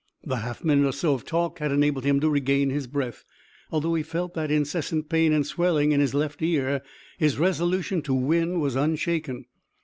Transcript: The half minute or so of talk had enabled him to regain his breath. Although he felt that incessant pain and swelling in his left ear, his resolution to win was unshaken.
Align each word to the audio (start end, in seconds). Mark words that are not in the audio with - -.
The 0.23 0.37
half 0.37 0.63
minute 0.63 0.87
or 0.87 0.93
so 0.93 1.13
of 1.13 1.25
talk 1.25 1.59
had 1.59 1.71
enabled 1.71 2.05
him 2.05 2.19
to 2.21 2.29
regain 2.31 2.71
his 2.71 2.87
breath. 2.87 3.23
Although 3.71 3.93
he 3.93 4.01
felt 4.01 4.33
that 4.33 4.49
incessant 4.49 5.09
pain 5.09 5.31
and 5.31 5.45
swelling 5.45 5.91
in 5.91 5.99
his 5.99 6.15
left 6.15 6.41
ear, 6.41 6.81
his 7.19 7.37
resolution 7.37 8.01
to 8.01 8.13
win 8.15 8.59
was 8.59 8.75
unshaken. 8.75 9.45